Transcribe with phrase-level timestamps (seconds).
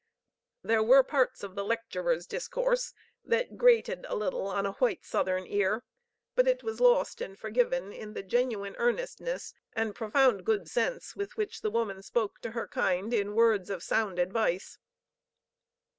[0.63, 5.45] '"There were parts of the lecturer's discourse that grated a little on a white Southern
[5.45, 5.83] ear,
[6.33, 11.37] but it was lost and forgiven in the genuine earnestness and profound good sense with
[11.37, 14.79] which the woman spoke to her kind in words of sound advice.